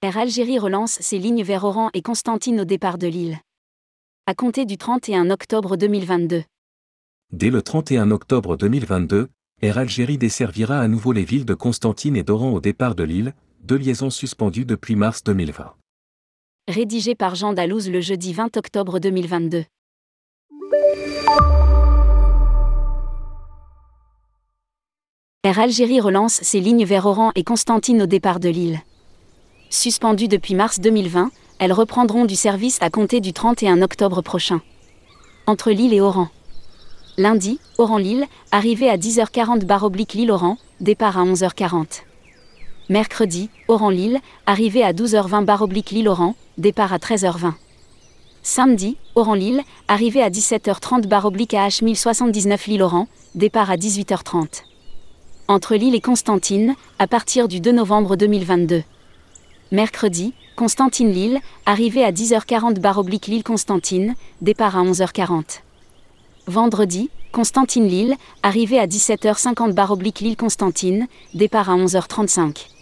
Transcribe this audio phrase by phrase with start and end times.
[0.00, 3.40] Air Algérie relance ses lignes vers Oran et Constantine au départ de Lille.
[4.26, 6.44] À compter du 31 octobre 2022.
[7.32, 9.28] Dès le 31 octobre 2022,
[9.60, 13.34] Air Algérie desservira à nouveau les villes de Constantine et d'Oran au départ de Lille,
[13.64, 15.74] deux liaisons suspendues depuis mars 2020.
[16.68, 19.64] Rédigé par Jean Dalouse le jeudi 20 octobre 2022.
[25.42, 28.80] Air Algérie relance ses lignes vers Oran et Constantine au départ de Lille.
[29.70, 34.62] Suspendues depuis mars 2020, elles reprendront du service à compter du 31 octobre prochain.
[35.46, 36.28] Entre Lille et Oran.
[37.18, 42.02] Lundi, Oran-Lille, arrivée à 10h40 bar oblique Lille-Oran, départ à 11h40.
[42.88, 47.52] Mercredi, Oran-Lille, arrivée à 12h20 bar oblique Lille-Oran, départ à 13h20.
[48.42, 54.62] Samedi, Oran-Lille, arrivée à 17h30 bar oblique AH 1079 Lille-Oran, départ à 18h30.
[55.46, 58.82] Entre Lille et Constantine, à partir du 2 novembre 2022.
[59.70, 65.60] Mercredi, Constantine-Lille, arrivée à 10h40 bar oblique Lille-Constantine, départ à 11h40.
[66.46, 72.77] Vendredi, Constantine-Lille, arrivée à 17h50 bar oblique Lille-Constantine, départ à 11h35.